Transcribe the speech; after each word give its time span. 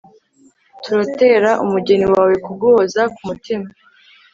turatera 0.83 1.51
umugeni 1.63 2.05
wawe 2.13 2.33
kuguhoza 2.45 3.01
ku 3.15 3.21
mutima 3.29 3.67